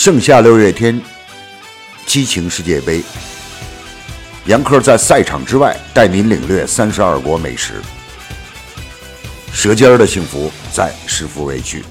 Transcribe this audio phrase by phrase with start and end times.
[0.00, 1.00] 盛夏六月天，
[2.06, 3.02] 激情世界杯。
[4.46, 7.82] 杨科在赛场之外带您领略三十二国美食，
[9.52, 11.82] 舌尖儿的幸福在食富味区。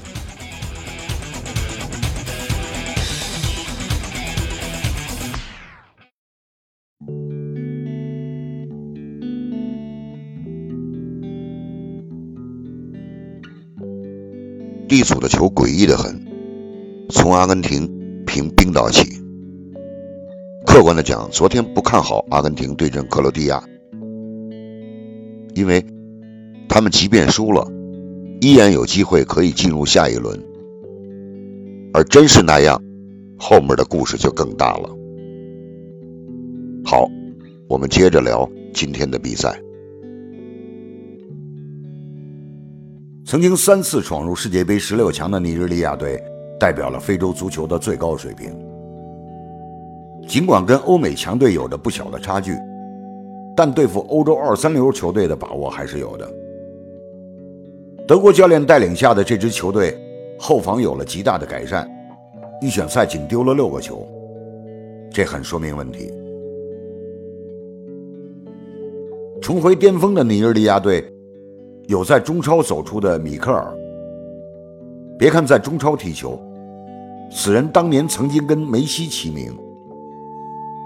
[14.88, 16.26] D 组的球诡异的很，
[17.10, 17.97] 从阿根廷
[18.38, 19.20] 平冰岛起。
[20.64, 23.60] 客观的讲，昨天不看好阿根廷对阵克罗地亚，
[25.54, 25.84] 因为
[26.68, 27.68] 他们即便输了，
[28.40, 30.40] 依然有机会可以进入下一轮。
[31.92, 32.80] 而真是那样，
[33.36, 34.88] 后面的故事就更大了。
[36.84, 37.10] 好，
[37.68, 39.60] 我们接着聊今天的比赛。
[43.24, 46.22] 曾经三次闯入世界杯十六强的尼日利亚队，
[46.58, 48.52] 代表了非洲足球的最高水平。
[50.26, 52.56] 尽管跟欧美强队有着不小的差距，
[53.56, 56.30] 但对付欧洲二三流球队的把握还是有的。
[58.06, 59.96] 德国教练带领下的这支球队，
[60.38, 61.88] 后防有了极大的改善，
[62.60, 64.06] 预选赛仅丢了六个球，
[65.10, 66.12] 这很说明问题。
[69.40, 71.04] 重回巅峰的尼日利亚队。
[71.86, 73.74] 有在中超走出的米克尔。
[75.18, 76.38] 别看在中超踢球，
[77.30, 79.56] 此人当年曾经跟梅西齐名。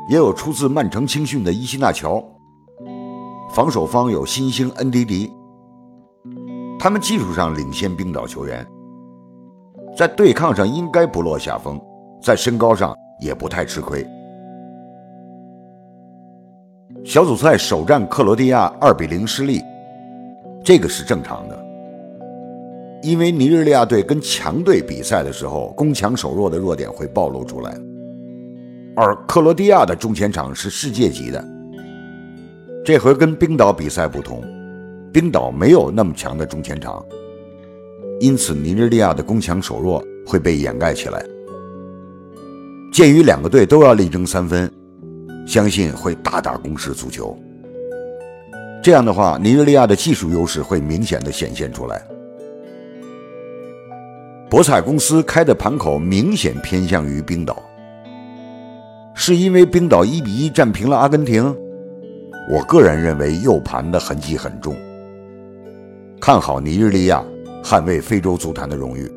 [0.09, 2.23] 也有出自曼城青训的伊西纳乔。
[3.55, 5.33] 防守方有新星恩迪迪。
[6.79, 8.67] 他们技术上领先冰岛球员，
[9.97, 11.81] 在对抗上应该不落下风，
[12.21, 14.05] 在身高上也不太吃亏。
[17.05, 19.61] 小组赛首战克罗地亚二比零失利。
[20.65, 21.62] 这个是正常的，
[23.03, 27.77] 因为尼日利亚队跟强队比赛的时候，攻强守弱的弱点会暴露出来。
[28.95, 31.45] 而克罗地亚的中前场是世界级的，
[32.85, 34.45] 这回跟冰岛比赛不同，
[35.13, 37.05] 冰岛没有那么强的中前场，
[38.21, 41.25] 因此尼日利亚的攻强守弱会被掩盖起来。
[42.93, 44.71] 鉴于两个队都要力争三分，
[45.47, 47.37] 相信会大打攻势足球。
[48.83, 52.01] 这样的话，尼日利亚的技术优势会明显的显现出来。
[54.53, 57.63] 博彩公司开的盘口明显偏向于冰岛，
[59.15, 61.43] 是因为冰岛一比一战平了阿根廷。
[62.51, 64.77] 我个人认为右盘的痕迹很重，
[66.21, 67.25] 看好尼日利亚
[67.65, 69.11] 捍卫非洲足坛的荣誉。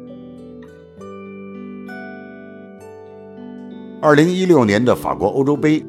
[4.02, 5.86] 二零一六年的法国欧洲杯，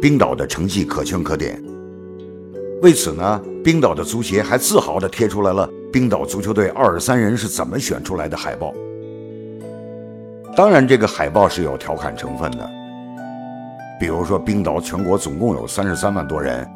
[0.00, 1.60] 冰岛的成绩可圈可点。
[2.80, 8.74] 为此呢，冰岛的足协还自豪地贴出来了冰岛足球队二十三人是怎么选出来的海报。
[10.54, 12.68] 当然，这个海报是有调侃成分的，
[13.98, 16.68] 比如说冰岛全国总共有三十三万多人，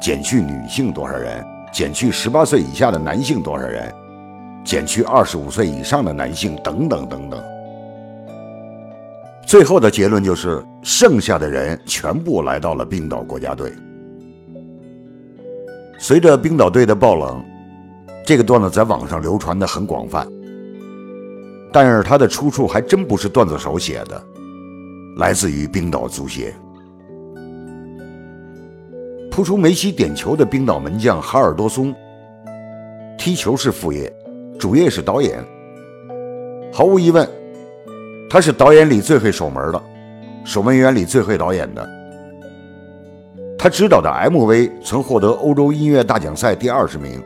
[0.00, 3.92] 减去女性多少人，减去十八岁以下的男性多少人，
[4.64, 7.42] 减去二十五岁以上的男性等等等等。
[9.46, 13.72] 最后的结论就是，剩下的人全部来到了冰岛国家队。
[15.98, 17.42] 随着冰岛队的爆冷，
[18.26, 20.26] 这个段子在网上流传的很广泛。
[21.72, 24.20] 但是它的出处还真不是段子手写的，
[25.18, 26.52] 来自于冰岛足协。
[29.30, 31.94] 扑出梅西点球的冰岛门将哈尔多松，
[33.16, 34.12] 踢球是副业，
[34.58, 35.44] 主业是导演。
[36.72, 37.28] 毫无疑问，
[38.28, 39.82] 他是导演里最会守门的，
[40.44, 41.88] 守门员里最会导演的。
[43.58, 47.22] 他执导的 MV 曾获得欧洲音乐大奖赛第二十名，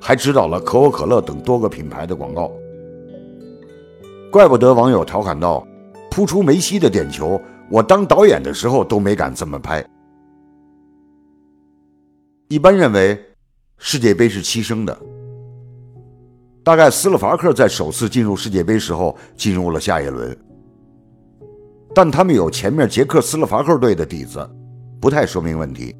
[0.00, 2.50] 还指导了可口可乐等多个品牌的广告。
[4.32, 5.66] 怪不得网友调侃道
[6.10, 9.84] ：“扑出梅西的点球，我当导演的时候都没敢这么拍。”
[12.48, 13.18] 一般认为，
[13.76, 14.96] 世界杯是牺牲的。
[16.62, 20.36] 大概斯洛伐克在首次进入世界杯时候进入了下一轮，
[21.94, 24.48] 但他们有前面捷克斯洛伐克队的底子。
[25.00, 25.96] 不太说明问题。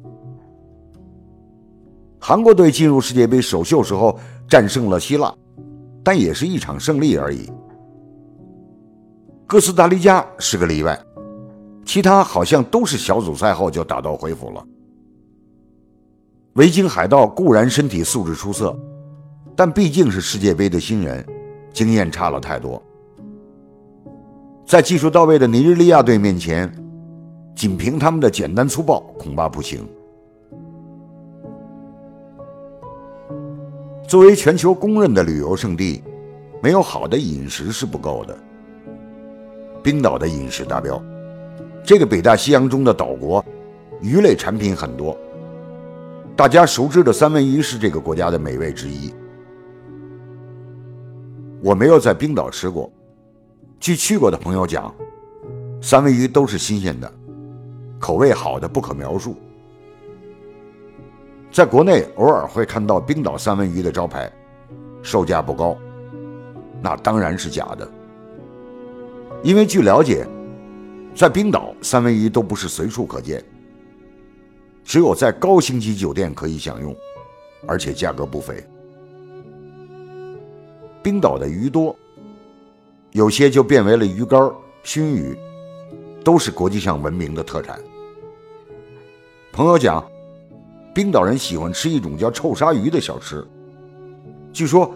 [2.23, 5.33] 韩国队进入世界杯首秀时候战胜了希腊，
[6.03, 7.49] 但也是一场胜利而已。
[9.47, 10.97] 哥斯达黎加是个例外，
[11.83, 14.63] 其他好像都是小组赛后就打道回府了。
[16.53, 18.77] 维京海盗固然身体素质出色，
[19.55, 21.25] 但毕竟是世界杯的新人，
[21.73, 22.79] 经验差了太多。
[24.63, 26.71] 在技术到位的尼日利亚队面前。
[27.53, 29.85] 仅凭他们的简单粗暴，恐怕不行。
[34.11, 36.03] 作为全球公认的旅游胜地，
[36.61, 38.37] 没有好的饮食是不够的。
[39.81, 41.01] 冰岛的饮食达标。
[41.81, 43.41] 这个北大西洋中的岛国，
[44.01, 45.17] 鱼类产品很多。
[46.35, 49.13] 大家熟知的三文鱼是这个国家的美味之一。
[51.63, 52.91] 我没有在冰岛吃过，
[53.79, 54.93] 据去过的朋友讲，
[55.81, 57.09] 三文鱼都是新鲜的，
[57.97, 59.37] 口味好的不可描述。
[61.51, 64.31] 在国内偶尔会看到冰岛三文鱼的招牌，
[65.01, 65.77] 售价不高，
[66.81, 67.85] 那当然是假的。
[69.43, 70.25] 因为据了解，
[71.13, 73.43] 在冰岛三文鱼都不是随处可见，
[74.85, 76.95] 只有在高星级酒店可以享用，
[77.67, 78.63] 而且价格不菲。
[81.03, 81.93] 冰岛的鱼多，
[83.11, 84.39] 有些就变为了鱼干、
[84.83, 85.37] 熏鱼，
[86.23, 87.77] 都是国际上闻名的特产。
[89.51, 90.10] 朋友讲。
[90.93, 93.45] 冰岛人喜欢吃一种叫臭鲨鱼的小吃，
[94.51, 94.91] 据说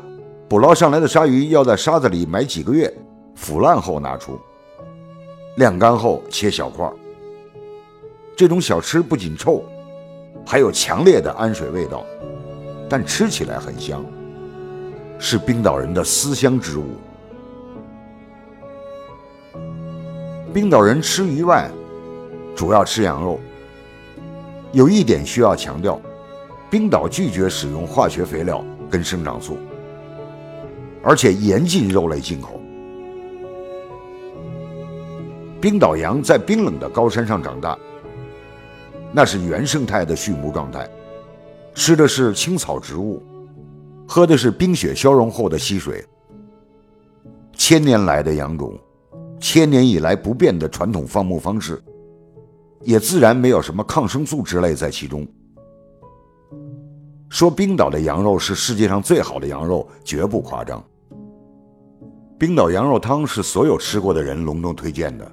[0.50, 2.94] 捕捞上来的鲨鱼要在沙子里埋几个月，
[3.34, 4.38] 腐烂后拿出，
[5.56, 6.90] 晾干后切小块。
[8.36, 9.64] 这种小吃不仅臭，
[10.46, 12.06] 还有强烈的氨水味道，
[12.90, 14.04] 但吃起来很香，
[15.18, 16.88] 是冰岛人的思乡之物。
[20.54, 21.72] 冰岛人吃鱼外，
[22.54, 23.40] 主要吃羊肉。
[24.76, 25.98] 有一点需要强调，
[26.70, 29.58] 冰岛拒绝使用化学肥料跟生长素，
[31.02, 32.60] 而且严禁肉类进口。
[35.62, 37.80] 冰岛羊在冰冷的高山上长大，
[39.14, 40.86] 那是原生态的畜牧状态，
[41.74, 43.24] 吃的是青草植物，
[44.06, 46.04] 喝的是冰雪消融后的溪水。
[47.54, 48.78] 千年来的羊种，
[49.40, 51.82] 千年以来不变的传统放牧方式。
[52.86, 55.28] 也自然没有什么抗生素之类在其中。
[57.28, 60.82] 说冰岛的羊肉是世界上最好的羊肉，绝不夸张。
[62.38, 65.30] 冰岛羊肉汤是所有吃过的人隆重推荐的。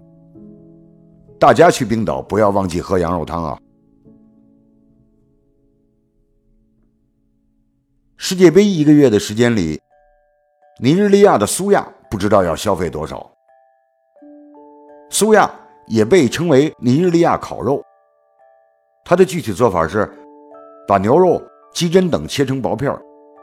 [1.39, 3.59] 大家去冰岛不要忘记喝羊肉汤啊！
[8.17, 9.79] 世界杯一个月的时间里，
[10.81, 13.31] 尼日利亚的苏亚不知道要消费多少。
[15.11, 15.62] 苏亚。
[15.87, 17.83] 也被称为尼日利亚烤肉。
[19.05, 20.11] 它的具体做法是，
[20.87, 21.43] 把牛肉、
[21.73, 22.97] 鸡胗等切成薄片，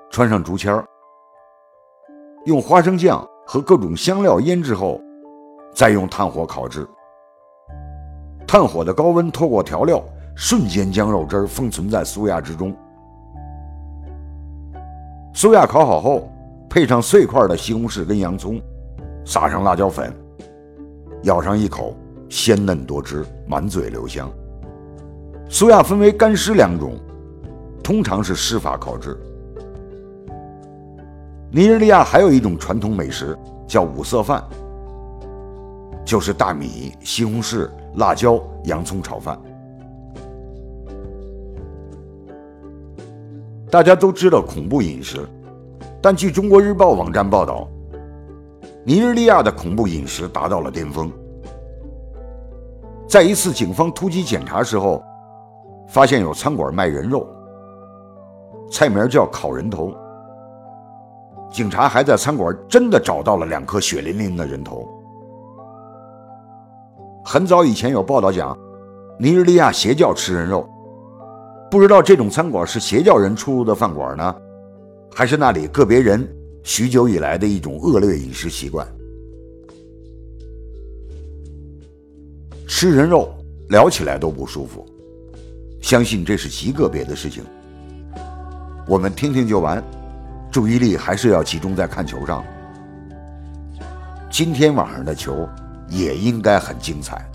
[0.10, 0.86] 穿上竹签儿
[2.46, 5.02] 用花生酱和各种香料腌制后，
[5.74, 6.88] 再用炭火烤制。
[8.48, 10.02] 炭火的高温透过调料，
[10.36, 12.76] 瞬间将肉汁封存在酥亚之中。
[15.34, 16.32] 酥亚烤好后，
[16.70, 18.60] 配上碎块的西红柿跟洋葱，
[19.26, 20.12] 撒上辣椒粉，
[21.24, 21.94] 咬上一口。
[22.30, 24.32] 鲜嫩多汁，满嘴留香。
[25.50, 26.96] 苏亚分为干湿两种，
[27.84, 29.18] 通常是湿法烤制。
[31.52, 33.36] 尼日利亚还有一种传统美食
[33.68, 34.44] 叫五色饭，
[36.06, 39.36] 就是大米、西红柿、辣椒、洋葱炒饭。
[43.72, 45.28] 大家都知道恐怖饮食，
[46.00, 47.68] 但据中国日报网站报道，
[48.86, 51.12] 尼日利亚的恐怖饮食达到了巅峰。
[53.10, 55.04] 在一次警方突击检查时候，
[55.88, 57.28] 发现有餐馆卖人肉，
[58.72, 59.92] 菜名叫烤人头。
[61.52, 64.88] 警察还在餐馆真的找到了两颗血淋淋的人头。
[67.26, 68.56] 很早以前有报道讲，
[69.18, 70.70] 尼日利亚邪教吃人肉，
[71.72, 74.36] 不知道这种餐馆是邪教人出入的饭馆呢，
[75.16, 78.88] 还是那里个别人许久以来的一种恶劣饮食习惯。
[82.70, 83.36] 吃人肉
[83.70, 84.86] 聊起来都不舒服，
[85.82, 87.44] 相信这是极个别的事情。
[88.88, 89.84] 我们听听就完，
[90.52, 92.46] 注意力还是要集中在看球上。
[94.30, 95.50] 今天晚上的球
[95.90, 97.28] 也应该很精彩。